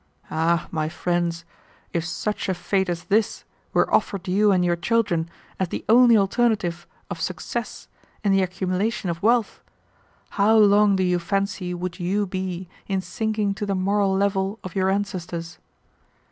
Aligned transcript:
"Ah, 0.31 0.67
my 0.71 0.89
friends, 0.89 1.45
if 1.93 2.03
such 2.07 2.49
a 2.49 2.55
fate 2.55 2.89
as 2.89 3.03
this 3.03 3.43
were 3.71 3.93
offered 3.93 4.27
you 4.27 4.51
and 4.51 4.65
your 4.65 4.75
children 4.75 5.29
as 5.59 5.67
the 5.67 5.85
only 5.87 6.17
alternative 6.17 6.87
of 7.11 7.21
success 7.21 7.87
in 8.23 8.31
the 8.31 8.41
accumulation 8.41 9.11
of 9.11 9.21
wealth, 9.21 9.61
how 10.41 10.57
long 10.57 10.95
do 10.95 11.03
you 11.03 11.19
fancy 11.19 11.71
would 11.75 11.99
you 11.99 12.25
be 12.25 12.67
in 12.87 12.99
sinking 12.99 13.53
to 13.53 13.63
the 13.63 13.75
moral 13.75 14.17
level 14.17 14.57
of 14.63 14.73
your 14.73 14.89
ancestors? 14.89 15.59